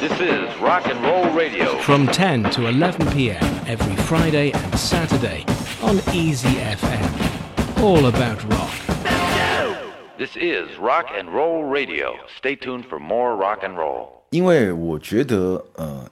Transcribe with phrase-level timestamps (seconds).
[0.00, 1.78] This is Rock and Roll Radio.
[1.80, 3.42] from 10 to 11 p.m.
[3.66, 5.44] every Friday and Saturday
[5.82, 7.82] on Easy FM.
[7.82, 8.70] All about rock.
[10.16, 12.14] This is Rock and Roll Radio.
[12.36, 14.22] Stay tuned for more rock and roll.
[14.30, 16.08] 因为我觉得，呃，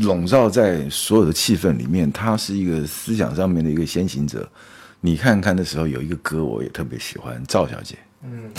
[0.00, 4.48] 笼罩在所有的气氛里面，他是一个思想上面的一个先行者。
[5.00, 7.96] 你看看的时候有一个歌，我也特别喜欢，赵小姐。
[8.22, 8.50] 嗯，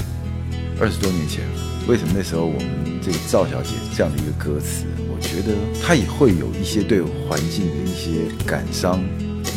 [0.81, 1.43] 二十多年前，
[1.87, 8.99] 为什么那时候我们这个赵小姐这样的一个歌词，我觉得她也会有一些对环境的一些感伤、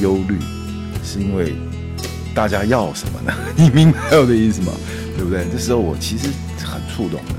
[0.02, 0.38] 忧虑，
[1.02, 1.54] 是因为
[2.34, 3.32] 大家要什么呢？
[3.56, 4.74] 你明白我的意思吗？
[5.16, 5.46] 对不对？
[5.50, 6.28] 这时候我其实
[6.62, 7.34] 很触动的。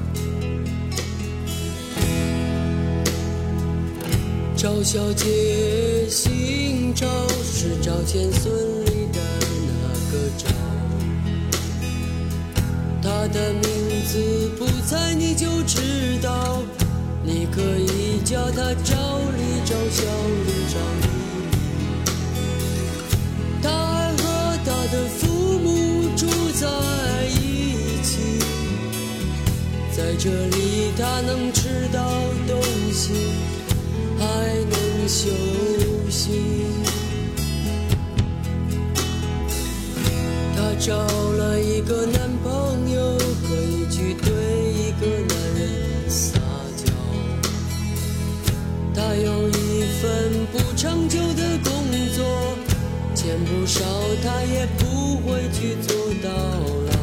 [4.57, 7.05] 赵小姐姓赵，
[7.43, 8.51] 是赵钱孙
[8.85, 9.21] 李的
[9.67, 10.47] 那个赵。
[13.03, 13.61] 她的名
[14.05, 16.61] 字不猜你就知道，
[17.23, 20.03] 你可以叫他赵丽、赵小
[20.45, 21.07] 丽、赵丽丽。
[23.61, 24.23] 她和
[24.63, 25.67] 她的父母
[26.15, 26.67] 住在
[27.27, 28.39] 一起，
[29.91, 31.99] 在这里她能吃到
[32.47, 32.61] 东
[32.93, 33.11] 西。
[34.17, 35.29] 还能休
[53.25, 53.81] 钱不少，
[54.23, 56.29] 他也不会去做到
[56.85, 56.93] 老。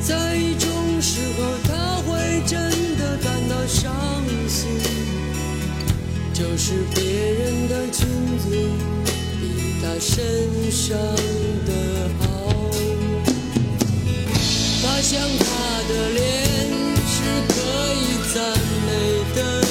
[0.00, 1.74] 在一种时候，他
[2.06, 3.92] 会真的感到伤
[4.46, 4.78] 心，
[6.32, 8.06] 就是别人的裙
[8.38, 8.48] 子
[9.40, 10.96] 比他身上
[11.66, 11.72] 的
[12.20, 12.24] 好。
[14.84, 15.44] 他想他
[15.88, 16.22] 的脸
[17.08, 17.16] 是
[17.48, 17.54] 可
[17.92, 18.36] 以赞
[18.86, 18.88] 美
[19.34, 19.65] 的，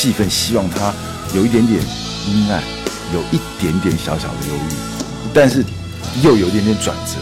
[0.00, 0.94] 气氛希望它
[1.34, 1.78] 有一点点
[2.26, 2.62] 阴暗，
[3.12, 4.72] 有一点点小小的忧郁，
[5.34, 5.62] 但是
[6.22, 7.18] 又有一点点转折，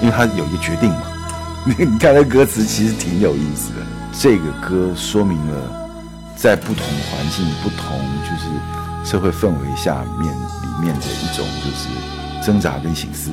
[0.00, 1.02] 因为它有一个决定嘛。
[1.78, 3.86] 你看那歌词其实挺有意思的。
[4.18, 5.92] 这个歌说明了，
[6.34, 13.30] 在不同环境、不同就是社会氛围下面里面的一种就是挣扎跟醒思。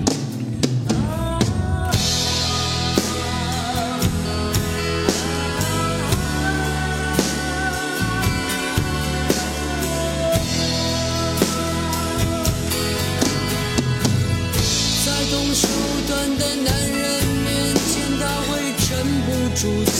[15.39, 15.67] 在动手
[16.05, 18.87] 段的男人面前，他会沉
[19.23, 19.95] 不住气。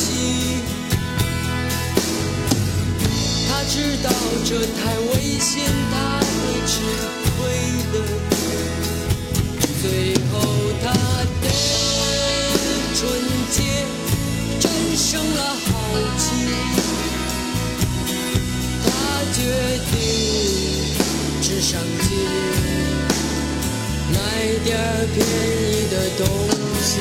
[3.47, 3.73] 他知
[4.03, 4.09] 道
[4.43, 6.27] 这太危险，他会
[6.67, 6.73] 吃
[7.37, 7.39] 亏
[7.93, 7.95] 的。
[9.81, 9.83] 最
[10.29, 10.33] 后，
[10.83, 10.85] 他
[11.41, 11.45] 的
[12.93, 12.99] 纯
[13.49, 13.55] 洁
[14.59, 15.67] 战胜了好
[16.17, 16.23] 奇。
[18.83, 18.87] 他
[19.33, 19.37] 决
[19.89, 19.95] 定
[21.41, 22.98] 只上街。
[24.19, 24.25] 买
[24.65, 24.81] 点儿
[25.15, 26.27] 便宜的东
[26.81, 26.99] 西。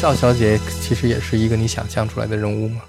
[0.00, 2.80] 赵小姐其实也是一个你想象出来的人物吗？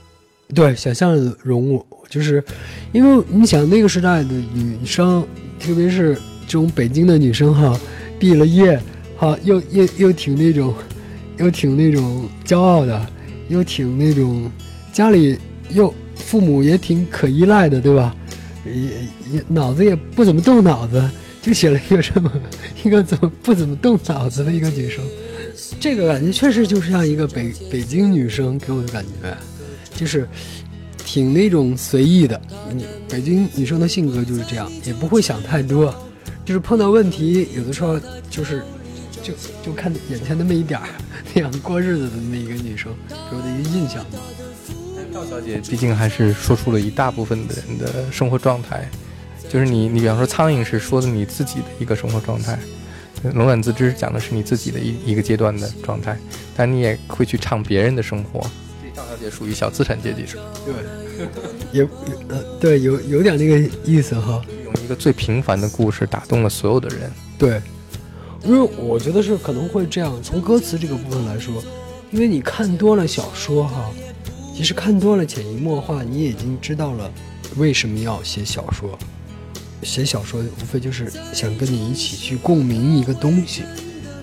[0.55, 2.43] 对，想象的人物就是，
[2.91, 5.25] 因为你想那个时代的女生，
[5.57, 6.13] 特别是
[6.45, 7.79] 这种北京的女生哈，
[8.19, 8.77] 毕了业，
[9.15, 10.75] 哈，又又又挺那种，
[11.37, 13.07] 又挺那种骄傲的，
[13.47, 14.51] 又挺那种
[14.91, 15.37] 家里
[15.69, 18.13] 又父母也挺可依赖的，对吧？
[18.65, 18.73] 也
[19.37, 21.09] 也脑子也不怎么动脑子，
[21.41, 22.29] 就写了一个这么
[22.83, 25.01] 一个怎么不怎么动脑子的一个女生，
[25.79, 29.33] 这个感觉确实就是像一个北北京女生给我的感觉。
[29.93, 30.27] 就是
[31.11, 32.39] 挺那种随意的。
[32.73, 35.93] 你北京女生的性格就是这样，也不会想太多，
[36.45, 37.99] 就是碰到问题，有的时候
[38.29, 38.63] 就是
[39.21, 40.87] 就就看眼前那么一点儿，
[41.33, 44.05] 那样过日子的那么一个女生，给我的一个印象。
[44.95, 48.89] 但赵小姐毕竟还是说出了一大部分的人的生活状态，
[49.49, 52.57] 就是你你比方说苍蝇是说的你自己的一个生活状态，
[53.21, 56.17] 冷暖自知讲的是你自己的一一个阶段的状态，
[56.55, 58.49] 但你也会去唱别人的生活。
[59.21, 60.43] 赵小姐属于小资产阶级是吧？
[60.65, 60.73] 对
[61.81, 61.87] 也
[62.29, 64.41] 呃对，有有点那个意思哈。
[64.63, 67.11] 用一个最平凡的故事打动了所有的人。
[67.37, 67.61] 对，
[68.43, 70.17] 因为我觉得是可能会这样。
[70.23, 71.63] 从歌词这个部分来说，
[72.11, 73.91] 因为你看多了小说哈，
[74.55, 77.11] 其实看多了潜移默化，你已经知道了
[77.57, 78.97] 为什么要写小说。
[79.83, 83.63] 写小说无非就是想跟你一起去共鸣一个东西。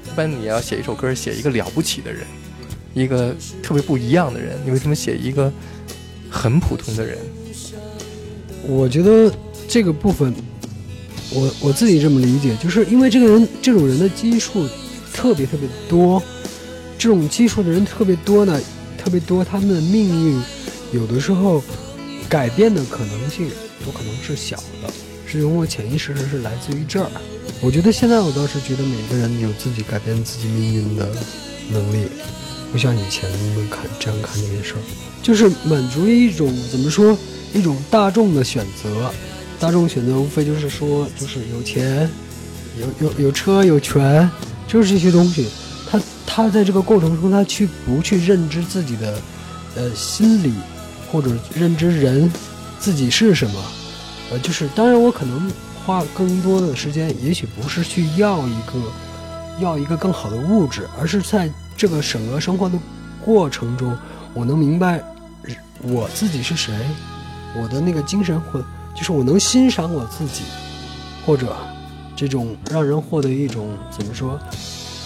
[0.07, 2.25] 一般你要写一首歌，写一个了不起的人，
[2.95, 5.53] 一个特别不一样的人，你为什么写一个
[6.29, 7.19] 很普通的人？
[8.67, 9.33] 我觉得
[9.69, 10.35] 这个部分，
[11.31, 14.69] 我我自己这么理解，就是因为这个人这种人的基数
[15.15, 16.23] 特别特别多，
[16.99, 18.61] 这种基数的人特别多呢，
[18.97, 20.43] 特别多，他们的命运
[20.93, 21.63] 有的时候
[22.29, 23.47] 改变的可能性
[23.87, 24.93] 有可能是小的，
[25.27, 27.09] 是因为我潜意识是来自于这儿。
[27.61, 31.09] 我觉得现在我倒是觉得每个人有自己改变自己命运的
[31.71, 32.07] 能力，
[32.71, 34.81] 不像以前那么看这样看这件事儿，
[35.23, 37.17] 就是满足于一种怎么说？
[37.55, 39.11] 一种大众的选择，
[39.59, 42.09] 大众选择无非就是说，就是有钱，
[42.79, 44.31] 有有有车有权，
[44.67, 45.49] 就是这些东西。
[45.91, 49.19] 他他在这个过程中，他去不去认知自己的
[49.77, 50.53] 呃心理，
[51.11, 52.31] 或者认知人
[52.79, 53.65] 自己是什么？
[54.31, 55.51] 呃，就是当然，我可能
[55.87, 58.93] 花更多的时间，也许不是去要一个
[59.59, 62.77] 要一个更好的物质，而是在这个审核生活的
[63.25, 63.97] 过程中，
[64.35, 65.01] 我能明白
[65.81, 66.75] 我自己是谁。
[67.57, 68.61] 我的那个精神或
[68.97, 70.43] 就是我能欣赏我自己，
[71.25, 71.57] 或者
[72.17, 74.37] 这种让人获得一种怎么说，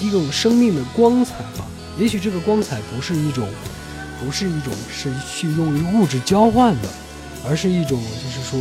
[0.00, 1.66] 一种生命的光彩吧。
[1.98, 3.46] 也许这个光彩不是一种，
[4.24, 6.88] 不是一种是去用于物质交换的，
[7.46, 8.58] 而是一种就是说，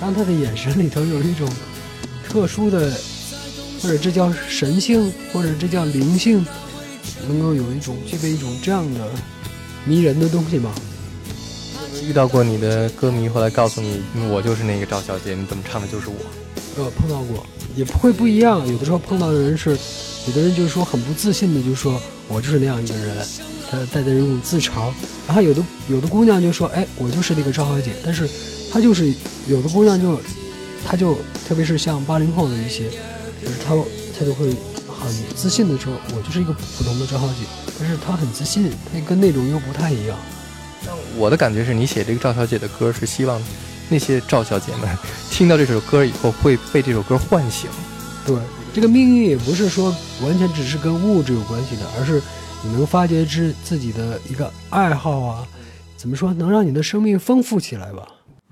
[0.00, 1.46] 让他的眼神里头有一种
[2.26, 2.90] 特殊的，
[3.82, 6.44] 或者这叫神性，或者这叫灵性，
[7.28, 9.10] 能够有一种具备一种这样的
[9.84, 10.72] 迷人的东西吗。
[12.02, 16.16] 遇到过你的歌迷，后来告诉你，我就是那个赵小姐，你怎么唱的就是我。
[16.76, 17.46] 呃，碰到过，
[17.76, 18.66] 也不会不一样。
[18.66, 19.70] 有的时候碰到的人是，
[20.26, 23.26] 有的人就是说很不自信的，就说我就是那样一个人，
[23.70, 24.92] 他带着一种自嘲。
[25.26, 27.92] 然后有的有的姑娘就说，哎，我就是那个赵小姐。
[28.04, 28.28] 但是
[28.70, 29.14] 她就是
[29.46, 30.20] 有的姑娘就，
[30.84, 31.16] 她就
[31.48, 32.90] 特别是像八零后的一些，
[33.42, 33.74] 就是她
[34.18, 34.52] 她就会
[35.04, 37.44] 很自信的说，我就是一个普通的赵小姐。
[37.78, 40.16] 但是她很自信，她跟那种又不太一样。
[41.16, 43.40] 我的感觉是你写这个赵小姐的歌，是希望
[43.88, 44.88] 那些赵小姐们
[45.30, 47.70] 听到这首歌以后会被这首歌唤醒。
[48.26, 48.36] 对，
[48.72, 52.22] 这个命运也不是说完全只是跟物质有关系的，而是
[52.62, 55.46] 你能发掘自自己的一个爱好啊，
[55.96, 58.06] 怎么说能让你的生命丰富起来吧？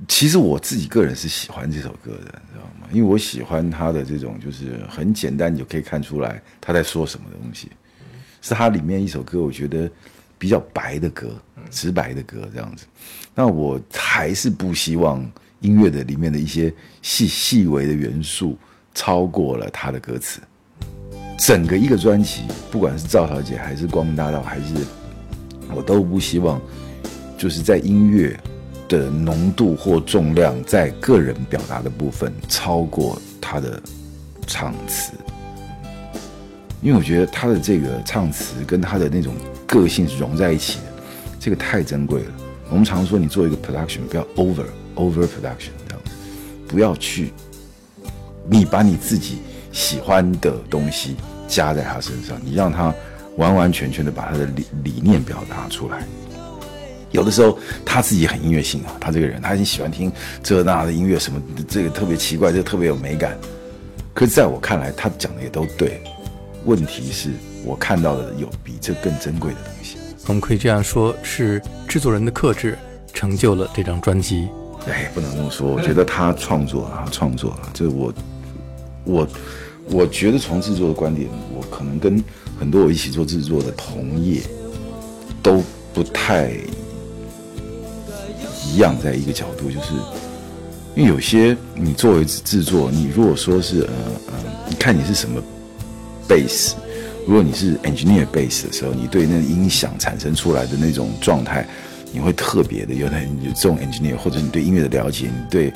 [0.08, 2.88] 其实我自己个人是喜欢这首歌的，你知道吗？
[2.92, 7.70] 因为我喜欢他的这种，就是很简单，你就可以看出来他在说什么东西。
[8.40, 9.88] 是他里面一首歌，我觉得
[10.38, 11.30] 比较白的歌。
[11.70, 12.84] 直白的歌这样子，
[13.34, 15.24] 那我还是不希望
[15.60, 18.58] 音乐的里面的一些细细微的元素
[18.92, 20.40] 超过了他的歌词。
[21.38, 24.74] 整个一个专辑，不管是赵小姐还是光明大道，还是
[25.74, 26.60] 我都不希望，
[27.38, 28.38] 就是在音乐
[28.98, 33.80] 的浓度或重量，在个人表达的部分超过他的
[34.46, 35.12] 唱词，
[36.82, 39.32] 因为我觉得他的这个唱词跟他的那种
[39.67, 40.84] 个性是融在一起的。
[41.40, 42.32] 这个太珍贵了。
[42.69, 46.00] 我们常说，你做一个 production，不要 over over production，这样
[46.69, 47.32] 不要去，
[48.46, 49.38] 你把你自己
[49.72, 51.17] 喜欢的东西
[51.48, 52.94] 加在他身上，你让他
[53.38, 56.06] 完完全全的把他的理理念表达出来。
[57.12, 60.10] 有的时候他自己很音乐性啊，他这个人他很喜欢听
[60.42, 63.38] 这那的音乐，什么这个特别奇怪，这个特别有美感。
[64.14, 66.02] 可是在我看来，他讲的也都对。
[66.64, 67.31] 问题是
[67.64, 69.96] 我看到的有比这更珍贵的东西。
[70.26, 72.78] 我们可以这样说，是制作人的克制
[73.12, 74.48] 成就了这张专辑。
[74.86, 75.69] 哎，不能这么说。
[75.69, 78.14] 我觉得他创作啊，创作啊，这我，
[79.04, 79.28] 我，
[79.90, 82.22] 我觉得从制作的观点，我可能跟
[82.60, 84.40] 很多我一起做制作的同业
[85.42, 86.52] 都不太
[88.72, 89.93] 一样，在一个角度，就是
[90.94, 93.88] 因为有些你作为制作，你如果说是呃
[94.29, 94.34] 呃，
[94.69, 95.43] 你看你是什么
[96.29, 96.72] base。
[97.26, 101.64] 如果你是 engineer base 的时候，你对那音响产生出来的那种状态，
[102.12, 105.72] 你会特别的有点这种 engineer，或者你对音乐的了解，你对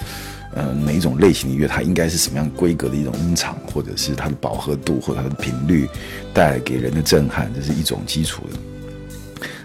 [0.54, 5.88] 呃哪一种类型的音乐，它应该是什么样规格的一种音场，或者是它的饱和度或它的频率
[6.34, 8.58] 带来给人的震撼，这是一种基础的。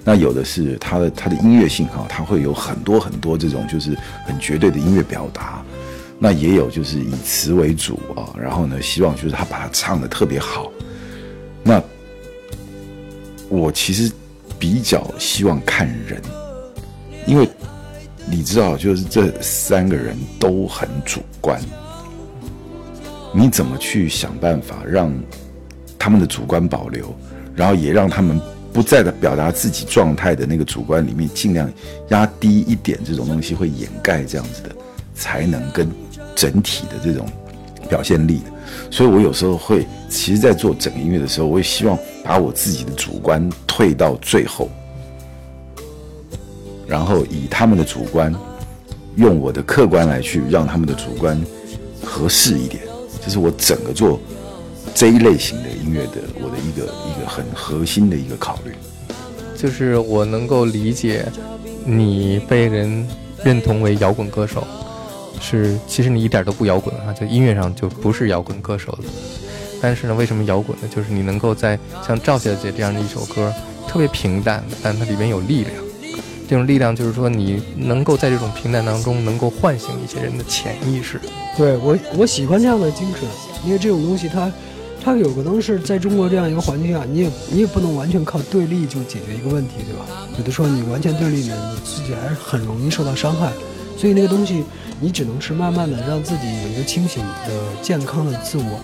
[0.03, 5.63] 那有的是他的他的音乐性哈，他会有很多很多这种就是很绝对的音乐表达，
[6.17, 10.72] 那也有就是以词为主啊，然后呢，希望就是他把它唱的特别好。
[11.63, 11.81] 那
[13.48, 14.12] 我其实
[14.58, 16.20] 比较希望看人，
[17.27, 17.48] 因为
[18.25, 21.62] 你知道，就是这三个人都很主观，
[23.34, 25.13] 你怎么去想办法让
[26.00, 27.15] 他们的主观保留，
[27.55, 28.41] 然后也让他们
[28.73, 31.71] 不在的表达自己状态的那个主观里面，尽量
[32.09, 34.69] 压低一点这种东西，会掩盖这样子的，
[35.13, 35.89] 才能跟
[36.35, 37.27] 整体的这种
[37.89, 38.45] 表现力的。
[38.89, 44.69] 所以我有时候会，其实，在做整个音乐的时候，我也希望把我自己的主观退到最后，
[46.87, 48.33] 然后以他们的主观，
[49.15, 51.39] 用我的客观来去让他们的主观
[52.03, 52.83] 合适一点。
[53.23, 54.19] 这是我整个做
[54.93, 58.71] 这一类型的音乐的我的一个一个很核心的一个考虑。
[59.57, 61.25] 就是我能够理解
[61.86, 63.07] 你被人
[63.43, 64.65] 认同为摇滚歌手，
[65.39, 69.03] 是其实你一点都不摇滚啊，就音乐上就不是摇滚歌手的。
[69.81, 70.88] 但是呢，为什么摇滚呢？
[70.88, 73.53] 就是你能够在像赵小姐这样的一首歌，
[73.88, 75.74] 特别平淡，但它里面有力量。
[76.48, 81.19] 这种力量就是说，你能够在这种平淡当中，能够唤醒一些人的潜意识。
[81.57, 83.27] 对我，我喜欢这样的精神，
[83.65, 84.51] 因为这种东西它，
[85.03, 90.27] 它有可能是在中国这样一个环境下，你也你也不能完全靠对立就解决一个问题，对吧？
[90.38, 93.51] 有的时候你完全对立呢，你自己还是很容易受到伤害，
[93.98, 94.63] 所以那个东西，
[95.00, 98.79] 你只能是慢慢的让自己有一个清醒的、健康的自我，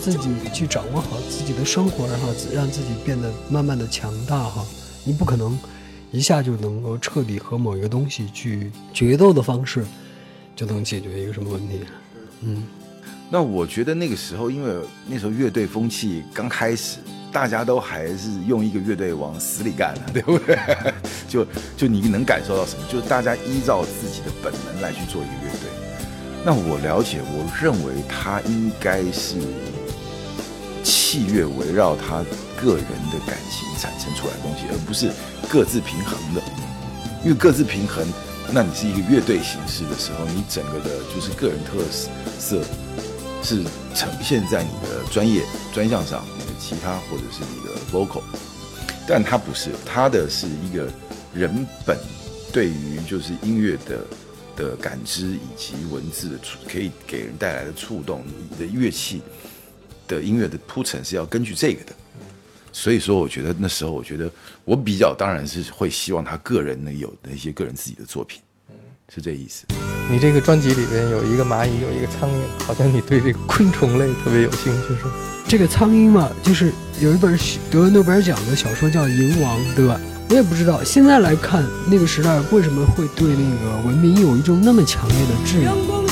[0.00, 4.66] 自己去掌握好自己的生活，然后让自己变得慢慢的强大哈。
[5.04, 5.56] 你不可能
[6.10, 9.84] 一下就能够彻底和某一个东西去决斗的方式，
[10.56, 11.80] 就能解决一个什么问题？
[12.40, 12.64] 嗯。
[13.34, 14.72] 那我觉得那个时候，因为
[15.08, 16.98] 那时候乐队风气刚开始，
[17.32, 20.56] 大家都还是用一个乐队往死里干了， 对不对？
[21.28, 21.44] 就
[21.76, 22.86] 就你能感受到什么？
[22.88, 25.68] 就是大家依照自己的本能来去做一个乐队。
[26.44, 29.34] 那我了解，我认为他应该是
[30.84, 32.22] 器乐围绕他
[32.62, 35.10] 个人的感情产生出来的东西，而不是
[35.48, 36.42] 各自平衡的。
[37.24, 38.06] 因为各自平衡，
[38.52, 41.82] 那你是一个乐队形式的时候，你整个的就是个人特
[42.38, 42.62] 色。
[43.44, 43.62] 是
[43.94, 48.22] 呈现在你的专业专项上，你的吉他或者是你的 vocal，
[49.06, 50.90] 但它不是，它的是一个
[51.34, 51.98] 人本
[52.52, 54.00] 对于就是音乐的
[54.56, 59.20] 的感知以及文字的触可以给人带来的触动，你的乐器
[60.08, 61.92] 的音乐的铺陈是要根据这个的，
[62.72, 64.30] 所以说我觉得那时候我觉得
[64.64, 68.40] 我比较当然是会希望他个人能有的一些个人自己的作品。
[69.14, 69.66] 是这意思。
[70.10, 75.10] 你这个专辑里边有一个蚂蚁，有一个苍蝇，好像你对这个昆虫类特别有兴趣，是吧？
[75.48, 77.38] 这个苍蝇嘛，就是有一本
[77.70, 79.98] 得诺贝尔奖的小说叫《蝇王》，对吧？
[80.28, 86.03] 我也不知道，现在来看那个时代为什么会对那个文明有一种那么强烈的质疑。